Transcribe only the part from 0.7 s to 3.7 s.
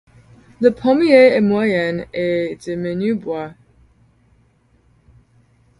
pommier est moyen, & de menu bois.